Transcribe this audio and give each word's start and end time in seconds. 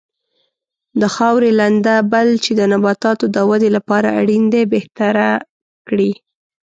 د 1.01 1.03
خاورې 1.15 1.49
لنده 1.59 1.95
بل 2.13 2.27
چې 2.43 2.51
د 2.59 2.61
نباتاتو 2.73 3.25
د 3.35 3.37
ودې 3.49 3.69
لپاره 3.77 4.09
اړین 4.19 4.43
دی 4.53 4.63
بهتره 4.73 5.29
کړي. 5.87 6.11